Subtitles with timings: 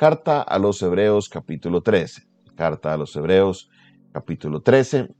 [0.00, 2.22] Carta a los Hebreos capítulo 13.
[2.56, 3.68] Carta a los Hebreos
[4.14, 5.14] capítulo 13.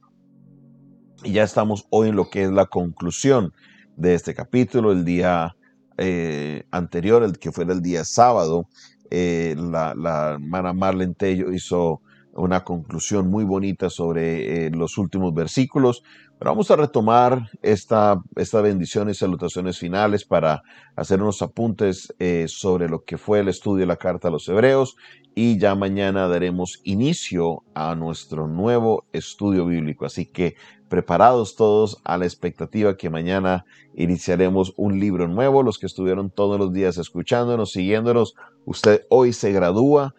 [1.22, 3.52] Y ya estamos hoy en lo que es la conclusión
[3.98, 4.90] de este capítulo.
[4.90, 5.54] El día
[5.98, 8.70] eh, anterior, el que fue el día sábado,
[9.10, 12.00] eh, la, hermana Marlene Tello hizo
[12.32, 16.02] una conclusión muy bonita sobre eh, los últimos versículos.
[16.40, 20.62] Pero vamos a retomar esta, esta bendición y salutaciones finales para
[20.96, 24.48] hacer unos apuntes eh, sobre lo que fue el estudio de la carta a los
[24.48, 24.96] hebreos
[25.34, 30.06] y ya mañana daremos inicio a nuestro nuevo estudio bíblico.
[30.06, 30.56] Así que
[30.88, 35.62] preparados todos a la expectativa que mañana iniciaremos un libro nuevo.
[35.62, 38.34] Los que estuvieron todos los días escuchándonos, siguiéndonos,
[38.64, 40.14] usted hoy se gradúa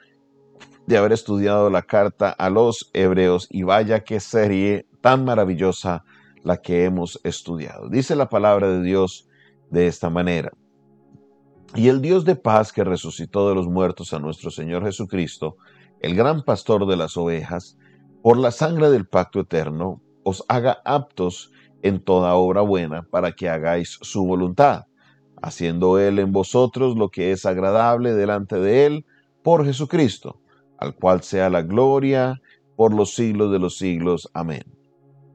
[0.86, 6.04] de haber estudiado la carta a los hebreos y vaya qué serie tan maravillosa
[6.44, 7.90] la que hemos estudiado.
[7.90, 9.28] Dice la palabra de Dios
[9.70, 10.52] de esta manera.
[11.76, 15.58] Y el Dios de paz que resucitó de los muertos a nuestro Señor Jesucristo,
[16.02, 17.78] el gran pastor de las ovejas,
[18.22, 21.52] por la sangre del pacto eterno, os haga aptos
[21.82, 24.86] en toda obra buena para que hagáis su voluntad,
[25.42, 29.06] haciendo Él en vosotros lo que es agradable delante de Él
[29.42, 30.42] por Jesucristo
[30.82, 32.42] al cual sea la gloria
[32.76, 34.30] por los siglos de los siglos.
[34.34, 34.64] Amén.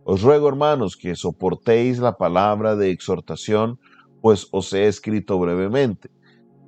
[0.09, 3.81] Os ruego, hermanos, que soportéis la palabra de exhortación,
[4.23, 6.11] pues os he escrito brevemente.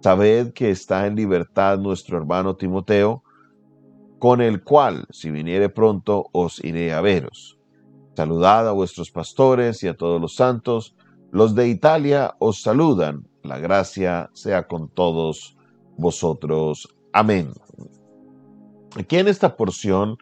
[0.01, 3.23] Sabed que está en libertad nuestro hermano Timoteo,
[4.19, 7.57] con el cual, si viniere pronto, os iré a veros.
[8.17, 10.97] Saludad a vuestros pastores y a todos los santos.
[11.31, 13.29] Los de Italia os saludan.
[13.45, 15.57] La gracia sea con todos
[15.97, 16.93] vosotros.
[17.13, 17.53] Amén.
[18.97, 20.19] Aquí en esta porción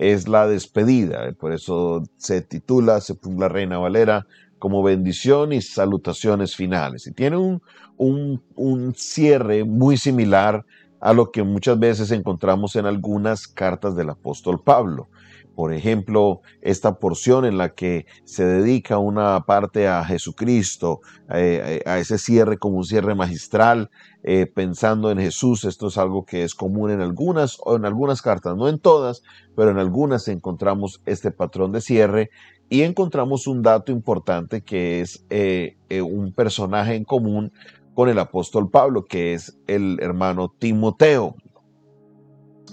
[0.00, 3.00] es la despedida, por eso se titula,
[3.36, 4.26] la Reina Valera,
[4.58, 7.06] como bendición y salutaciones finales.
[7.06, 7.60] Y tiene un,
[7.98, 10.64] un, un cierre muy similar
[11.00, 15.08] a lo que muchas veces encontramos en algunas cartas del apóstol Pablo.
[15.54, 21.00] Por ejemplo, esta porción en la que se dedica una parte a Jesucristo,
[21.32, 23.90] eh, a ese cierre como un cierre magistral,
[24.22, 25.64] eh, pensando en Jesús.
[25.64, 29.22] Esto es algo que es común en algunas o en algunas cartas, no en todas,
[29.56, 32.30] pero en algunas encontramos este patrón de cierre
[32.68, 37.52] y encontramos un dato importante que es eh, un personaje en común
[37.94, 41.36] con el apóstol Pablo, que es el hermano Timoteo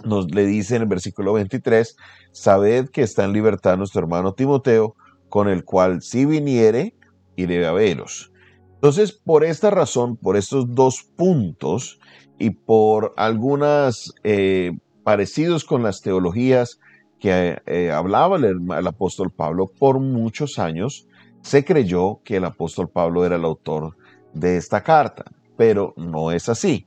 [0.06, 1.96] nos le dice en el versículo 23,
[2.32, 4.96] sabed que está en libertad nuestro hermano Timoteo,
[5.30, 6.96] con el cual si viniere,
[7.36, 8.32] iré a veros.
[8.76, 12.00] Entonces, por esta razón, por estos dos puntos
[12.38, 16.80] y por algunas eh, parecidos con las teologías
[17.20, 21.08] que eh, hablaba el apóstol Pablo, por muchos años
[21.42, 23.98] se creyó que el apóstol Pablo era el autor
[24.34, 25.26] de esta carta,
[25.56, 26.86] pero no es así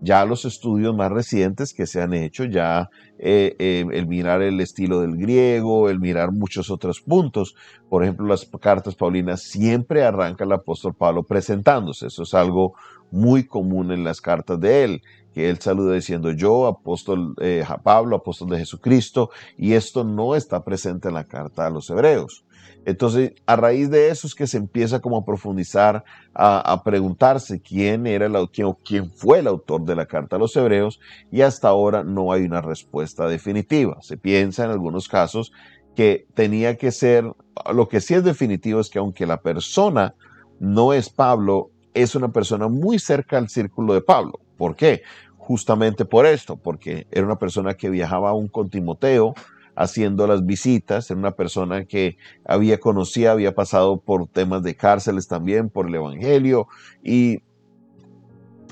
[0.00, 4.60] ya los estudios más recientes que se han hecho, ya eh, eh, el mirar el
[4.60, 7.54] estilo del griego, el mirar muchos otros puntos,
[7.88, 12.74] por ejemplo, las cartas paulinas siempre arranca el apóstol Pablo presentándose, eso es algo
[13.10, 18.16] muy común en las cartas de él, que él saluda diciendo yo, apóstol eh, Pablo,
[18.16, 22.44] apóstol de Jesucristo, y esto no está presente en la carta a los hebreos.
[22.86, 28.06] Entonces, a raíz de eso es que se empieza como a profundizar, a, preguntarse quién
[28.06, 31.00] era el, quién, quién fue el autor de la carta a los hebreos
[31.30, 33.98] y hasta ahora no hay una respuesta definitiva.
[34.02, 35.52] Se piensa en algunos casos
[35.94, 37.24] que tenía que ser,
[37.72, 40.14] lo que sí es definitivo es que aunque la persona
[40.58, 44.40] no es Pablo, es una persona muy cerca al círculo de Pablo.
[44.56, 45.02] ¿Por qué?
[45.36, 49.34] Justamente por esto, porque era una persona que viajaba aún con Timoteo,
[49.76, 55.26] haciendo las visitas, era una persona que había conocido, había pasado por temas de cárceles
[55.28, 56.68] también, por el Evangelio,
[57.02, 57.38] y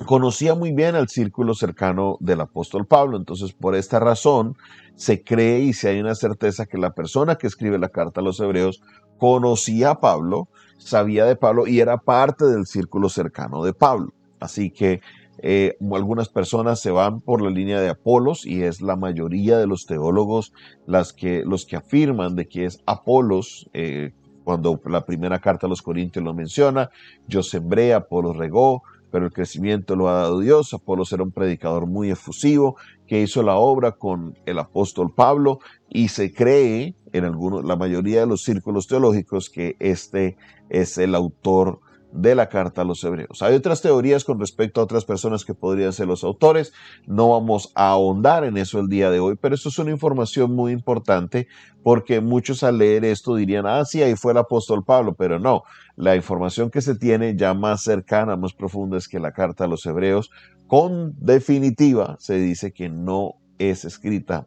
[0.06, 3.16] conocía muy bien al círculo cercano del apóstol Pablo.
[3.16, 4.56] Entonces, por esta razón,
[4.94, 8.24] se cree y se hay una certeza que la persona que escribe la carta a
[8.24, 8.82] los hebreos
[9.18, 10.48] conocía a Pablo,
[10.78, 14.12] sabía de Pablo y era parte del círculo cercano de Pablo.
[14.40, 15.00] Así que
[15.38, 19.66] eh, algunas personas se van por la línea de Apolos y es la mayoría de
[19.66, 20.52] los teólogos
[20.86, 24.12] las que, los que afirman de que es Apolos, eh,
[24.44, 26.90] cuando la primera carta a los Corintios lo menciona,
[27.26, 30.74] yo sembré, Apolos regó, pero el crecimiento lo ha dado Dios.
[30.74, 36.08] Apolos era un predicador muy efusivo que hizo la obra con el apóstol Pablo y
[36.08, 40.36] se cree en algunos, la mayoría de los círculos teológicos que este
[40.70, 41.80] es el autor
[42.12, 43.42] de la carta a los hebreos.
[43.42, 46.72] Hay otras teorías con respecto a otras personas que podrían ser los autores.
[47.06, 50.54] No vamos a ahondar en eso el día de hoy, pero esto es una información
[50.54, 51.48] muy importante
[51.82, 55.62] porque muchos al leer esto dirían, ah, sí, ahí fue el apóstol Pablo, pero no.
[55.96, 59.68] La información que se tiene ya más cercana, más profunda es que la carta a
[59.68, 60.30] los hebreos
[60.66, 64.46] con definitiva se dice que no es escrita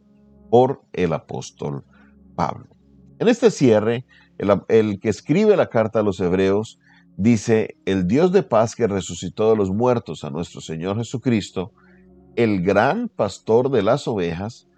[0.50, 1.84] por el apóstol
[2.34, 2.66] Pablo.
[3.18, 4.04] En este cierre,
[4.38, 6.78] el, que escribe la carta a los hebreos
[7.16, 11.72] dice, el Dios de paz que resucitó de los muertos a nuestro Señor Jesucristo,
[12.36, 14.68] el gran pastor de las ovejas,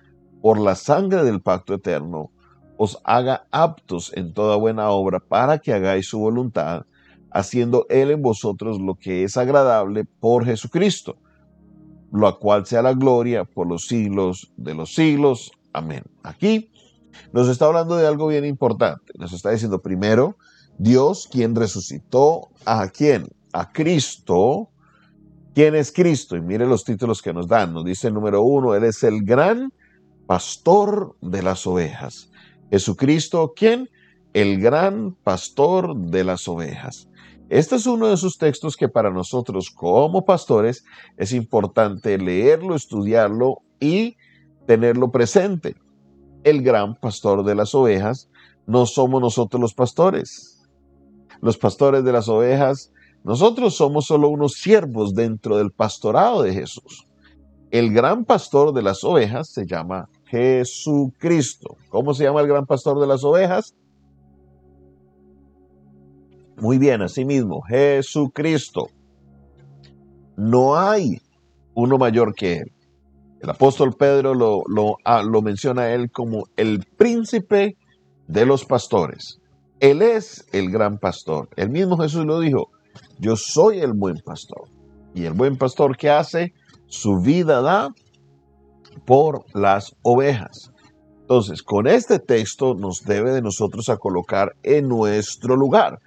[0.41, 2.31] por la sangre del pacto eterno,
[2.77, 6.87] os haga aptos en toda buena obra para que hagáis su voluntad,
[7.33, 11.17] haciendo Él en vosotros lo que es agradable por Jesucristo,
[12.13, 15.51] lo cual sea la gloria por los siglos de los siglos.
[15.73, 16.05] Amén.
[16.23, 16.71] Aquí
[17.33, 19.13] nos está hablando de algo bien importante.
[19.19, 20.37] Nos está diciendo primero,
[20.79, 23.29] Dios quien resucitó a quién?
[23.53, 24.71] A Cristo.
[25.55, 26.37] ¿Quién es Cristo?
[26.37, 27.75] Y mire los títulos que nos dan.
[27.75, 29.73] Nos dice número uno, Él es el gran
[30.27, 32.31] pastor de las ovejas.
[32.71, 33.89] Jesucristo, ¿quién?
[34.35, 37.09] El gran pastor de las ovejas.
[37.49, 40.85] Este es uno de esos textos que para nosotros como pastores
[41.17, 44.17] es importante leerlo, estudiarlo y
[44.67, 45.75] tenerlo presente.
[46.45, 48.29] El gran pastor de las ovejas
[48.67, 50.58] no somos nosotros los pastores.
[51.41, 52.93] Los pastores de las ovejas,
[53.25, 57.07] nosotros somos solo unos siervos dentro del pastorado de Jesús.
[57.71, 61.77] El gran pastor de las ovejas se llama Jesucristo.
[61.91, 63.75] ¿Cómo se llama el gran pastor de las ovejas?
[66.57, 68.89] Muy bien, así mismo, Jesucristo.
[70.37, 71.21] No hay
[71.75, 72.73] uno mayor que él.
[73.41, 77.77] El apóstol Pedro lo, lo, ah, lo menciona a él como el príncipe
[78.27, 79.41] de los pastores.
[79.81, 81.49] Él es el gran pastor.
[81.57, 82.71] El mismo Jesús lo dijo,
[83.19, 84.69] yo soy el buen pastor.
[85.15, 86.53] Y el buen pastor que hace,
[86.87, 87.95] su vida da
[89.05, 90.73] por las ovejas.
[91.21, 96.01] Entonces, con este texto nos debe de nosotros a colocar en nuestro lugar.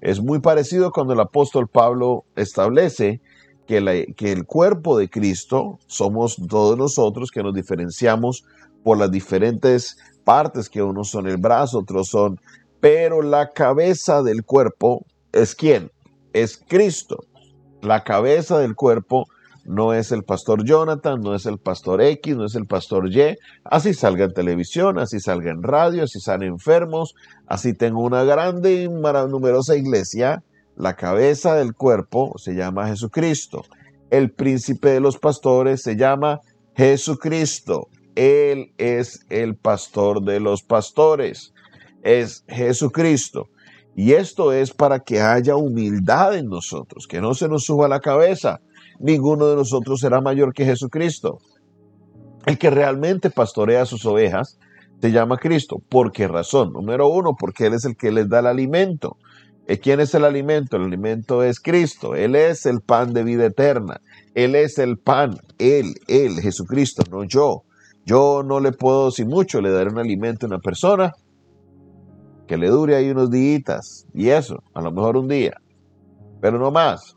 [0.00, 3.20] Es muy parecido cuando el apóstol Pablo establece
[3.66, 8.44] que, que, el cuerpo de Cristo somos todos nosotros que nos diferenciamos
[8.84, 12.38] por las diferentes partes, que unos son el brazo, otros son,
[12.80, 15.90] pero la cabeza del cuerpo es quién?
[16.32, 17.24] Es Cristo.
[17.82, 19.26] La cabeza del cuerpo
[19.66, 23.36] no es el pastor Jonathan, no es el pastor X, no es el pastor Y.
[23.64, 27.14] Así salga en televisión, así salga en radio, así salen enfermos,
[27.46, 30.42] así tengo una grande y numerosa iglesia.
[30.76, 33.64] La cabeza del cuerpo se llama Jesucristo.
[34.10, 36.40] El príncipe de los pastores se llama
[36.76, 37.88] Jesucristo.
[38.14, 41.52] Él es el pastor de los pastores.
[42.06, 43.48] Es Jesucristo.
[43.96, 48.00] Y esto es para que haya humildad en nosotros, que no se nos suba la
[48.00, 48.60] cabeza
[48.98, 51.38] ninguno de nosotros será mayor que Jesucristo.
[52.44, 54.58] El que realmente pastorea sus ovejas
[55.00, 55.76] se llama Cristo.
[55.88, 56.72] ¿Por qué razón?
[56.72, 59.16] Número uno, porque Él es el que les da el alimento.
[59.68, 60.76] ¿Y quién es el alimento?
[60.76, 62.14] El alimento es Cristo.
[62.14, 64.00] Él es el pan de vida eterna.
[64.34, 65.38] Él es el pan.
[65.58, 67.64] Él, Él, Jesucristo, no yo.
[68.04, 71.12] Yo no le puedo, si mucho, le daré un alimento a una persona
[72.46, 75.54] que le dure ahí unos días y eso, a lo mejor un día,
[76.40, 77.16] pero no más.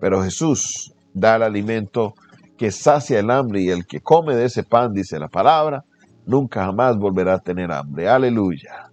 [0.00, 2.14] Pero Jesús da el alimento
[2.56, 5.84] que sacia el hambre y el que come de ese pan, dice la palabra,
[6.26, 8.08] nunca jamás volverá a tener hambre.
[8.08, 8.90] Aleluya.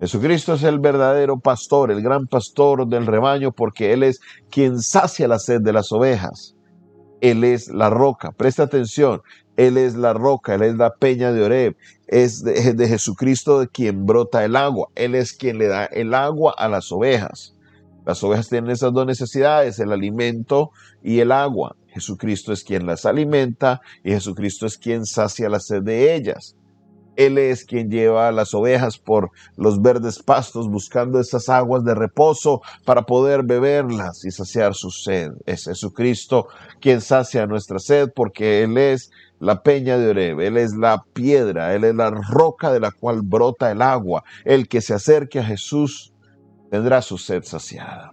[0.00, 5.26] Jesucristo es el verdadero pastor, el gran pastor del rebaño, porque Él es quien sacia
[5.26, 6.54] la sed de las ovejas.
[7.20, 9.22] Él es la roca, presta atención,
[9.58, 14.06] Él es la roca, Él es la peña de Oreb, es de, Jesucristo de quien
[14.06, 17.56] brota el agua, Él es quien le da el agua a las ovejas.
[18.06, 20.70] Las ovejas tienen esas dos necesidades, el alimento
[21.02, 21.74] y el agua.
[21.88, 26.54] Jesucristo es quien las alimenta y Jesucristo es quien sacia la sed de ellas.
[27.16, 31.96] Él es quien lleva a las ovejas por los verdes pastos buscando esas aguas de
[31.96, 35.32] reposo para poder beberlas y saciar su sed.
[35.44, 36.46] Es Jesucristo
[36.80, 41.74] quien sacia nuestra sed porque Él es la peña de Oreb, Él es la piedra,
[41.74, 44.24] Él es la roca de la cual brota el agua.
[44.44, 46.12] El que se acerque a Jesús
[46.70, 48.12] tendrá su sed saciada.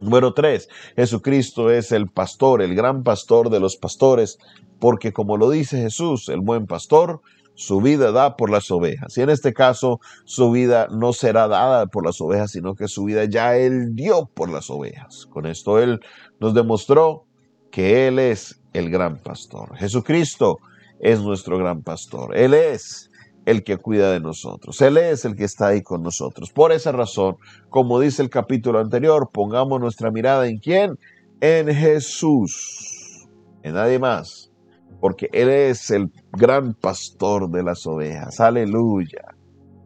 [0.00, 4.38] Número tres, Jesucristo es el pastor, el gran pastor de los pastores,
[4.80, 7.20] porque como lo dice Jesús, el buen pastor,
[7.54, 9.16] su vida da por las ovejas.
[9.16, 13.04] Y en este caso, su vida no será dada por las ovejas, sino que su
[13.04, 15.26] vida ya Él dio por las ovejas.
[15.30, 16.00] Con esto Él
[16.40, 17.26] nos demostró
[17.70, 19.76] que Él es el gran pastor.
[19.76, 20.58] Jesucristo
[21.00, 22.36] es nuestro gran pastor.
[22.36, 23.10] Él es
[23.44, 24.80] el que cuida de nosotros.
[24.80, 26.50] Él es el que está ahí con nosotros.
[26.52, 27.36] Por esa razón,
[27.70, 30.98] como dice el capítulo anterior, pongamos nuestra mirada en quién?
[31.40, 33.26] En Jesús,
[33.62, 34.52] en nadie más,
[35.00, 38.38] porque Él es el gran pastor de las ovejas.
[38.38, 39.34] Aleluya.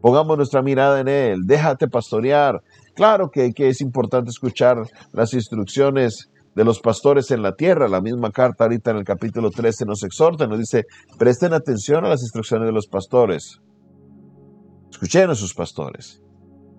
[0.01, 1.39] Pongamos nuestra mirada en Él.
[1.45, 2.61] Déjate pastorear.
[2.93, 7.87] Claro que, que es importante escuchar las instrucciones de los pastores en la tierra.
[7.87, 10.87] La misma carta ahorita en el capítulo 13 nos exhorta, nos dice,
[11.19, 13.61] presten atención a las instrucciones de los pastores.
[14.89, 16.19] Escuchen a sus pastores.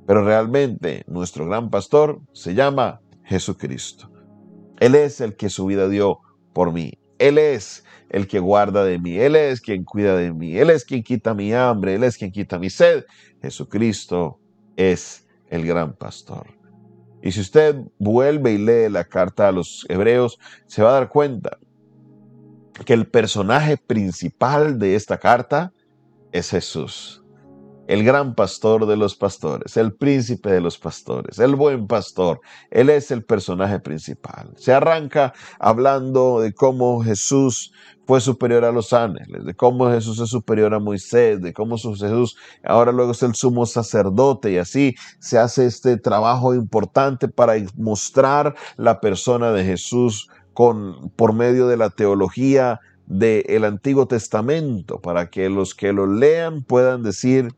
[0.05, 4.11] Pero realmente nuestro gran pastor se llama Jesucristo.
[4.81, 6.19] Él es el que su vida dio
[6.53, 6.95] por mí.
[7.21, 9.17] Él es el que guarda de mí.
[9.17, 10.59] Él es quien cuida de mí.
[10.59, 11.95] Él es quien quita mi hambre.
[11.95, 13.05] Él es quien quita mi sed.
[13.43, 14.41] Jesucristo
[14.75, 16.58] es el gran pastor.
[17.23, 21.09] Y si usted vuelve y lee la carta a los hebreos, se va a dar
[21.09, 21.59] cuenta
[22.85, 25.73] que el personaje principal de esta carta
[26.33, 27.25] es Jesús
[27.89, 32.43] el gran pastor de los pastores, el príncipe de los pastores, el buen pastor.
[32.71, 34.53] Él es el personaje principal.
[34.57, 37.73] Se arranca hablando de cómo Jesús
[38.07, 42.37] fue superior a los ángeles, de cómo Jesús es superior a Moisés, de cómo Jesús
[42.63, 48.55] ahora luego es el sumo sacerdote y así se hace este trabajo importante para mostrar
[48.77, 55.49] la persona de Jesús con, por medio de la teología del Antiguo Testamento, para que
[55.49, 57.55] los que lo lean puedan decir,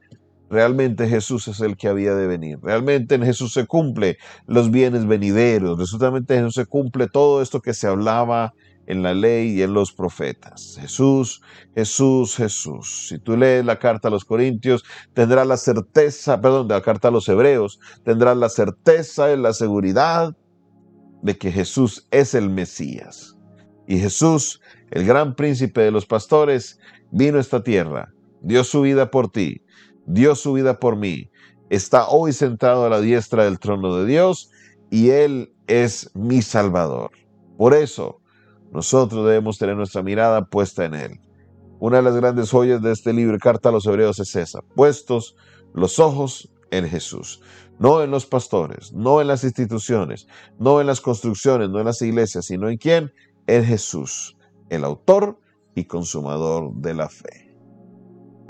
[0.51, 2.59] Realmente Jesús es el que había de venir.
[2.61, 5.79] Realmente en Jesús se cumple los bienes venideros.
[5.79, 8.53] Resultamente en Jesús se cumple todo esto que se hablaba
[8.87, 10.77] en la ley y en los profetas.
[10.81, 11.41] Jesús,
[11.77, 13.07] Jesús, Jesús.
[13.09, 17.07] Si tú lees la carta a los Corintios, tendrás la certeza, perdón, de la carta
[17.07, 20.37] a los Hebreos, tendrás la certeza y la seguridad
[21.23, 23.37] de que Jesús es el Mesías.
[23.87, 26.81] Y Jesús, el gran príncipe de los pastores,
[27.13, 29.63] vino a esta tierra, dio su vida por ti,
[30.13, 31.31] dio su vida por mí,
[31.71, 34.51] está hoy sentado a la diestra del trono de Dios
[34.91, 37.13] y Él es mi Salvador.
[37.57, 38.21] Por eso,
[38.73, 41.21] nosotros debemos tener nuestra mirada puesta en Él.
[41.79, 45.37] Una de las grandes joyas de este libro, Carta a los Hebreos, es esa, puestos
[45.73, 47.41] los ojos en Jesús,
[47.79, 50.27] no en los pastores, no en las instituciones,
[50.59, 53.13] no en las construcciones, no en las iglesias, sino en quién?
[53.47, 54.37] En Jesús,
[54.69, 55.39] el autor
[55.75, 57.50] y consumador de la fe.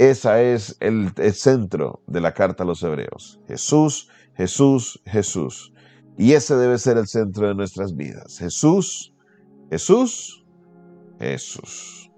[0.01, 3.39] Ese es el, centro de la carta a los hebreos.
[3.47, 5.75] Jesús, Jesús, Jesús.
[6.17, 8.39] Y ese debe ser el centro de nuestras vidas.
[8.39, 9.13] Jesús,
[9.69, 10.43] Jesús,
[11.19, 12.11] Jesús.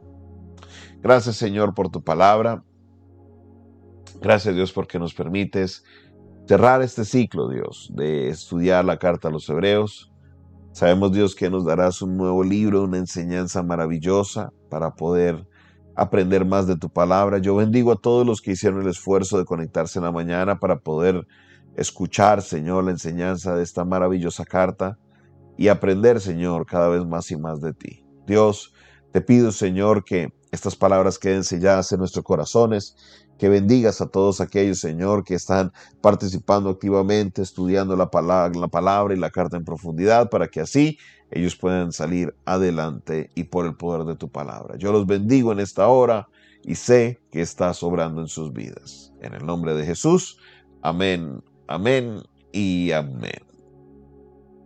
[1.00, 2.62] Gracias Señor por tu palabra.
[4.20, 5.82] Gracias Dios porque nos permites
[6.46, 10.12] cerrar este ciclo, Dios, de estudiar la carta a los hebreos.
[10.70, 15.48] Sabemos Dios que nos darás un nuevo libro, una enseñanza maravillosa para poder
[15.94, 17.38] aprender más de tu palabra.
[17.38, 20.78] Yo bendigo a todos los que hicieron el esfuerzo de conectarse en la mañana para
[20.78, 21.26] poder
[21.76, 24.99] escuchar, Señor, la enseñanza de esta maravillosa carta
[25.56, 28.04] y aprender, Señor, cada vez más y más de ti.
[28.26, 28.72] Dios,
[29.12, 32.97] te pido, Señor, que estas palabras queden selladas en nuestros corazones,
[33.38, 39.14] que bendigas a todos aquellos, Señor, que están participando activamente, estudiando la palabra, la palabra
[39.14, 40.99] y la carta en profundidad, para que así
[41.31, 44.76] ellos puedan salir adelante y por el poder de tu palabra.
[44.78, 46.28] Yo los bendigo en esta hora
[46.62, 49.12] y sé que estás obrando en sus vidas.
[49.21, 50.38] En el nombre de Jesús,
[50.83, 53.51] amén, amén y amén.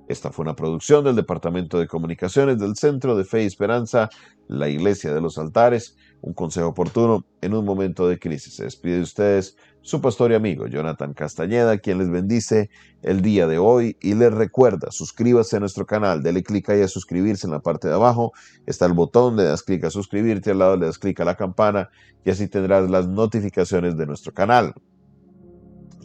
[0.09, 4.09] Esta fue una producción del Departamento de Comunicaciones del Centro de Fe y Esperanza,
[4.47, 8.55] la Iglesia de los Altares, un consejo oportuno en un momento de crisis.
[8.55, 12.71] Se despide de ustedes su pastor y amigo Jonathan Castañeda, quien les bendice
[13.03, 16.89] el día de hoy y les recuerda, suscríbase a nuestro canal, dele clic ahí a
[16.89, 18.33] suscribirse en la parte de abajo,
[18.67, 21.37] está el botón, le das clic a suscribirte, al lado le das clic a la
[21.37, 21.91] campana
[22.25, 24.75] y así tendrás las notificaciones de nuestro canal.